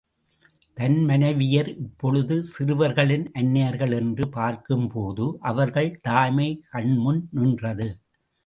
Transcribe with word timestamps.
தன் 0.77 0.95
மனைவியர் 1.05 1.69
இப்பொழுது 1.77 2.35
சிறுவர்களின் 2.43 3.25
அன்னையர்கள் 3.33 3.93
என்று 3.95 4.27
பார்க்கும்போது 4.29 5.27
அவர்கள் 5.41 5.91
தாய்மை 6.01 6.49
கண்முன் 6.71 7.21
நின்றது. 7.31 7.89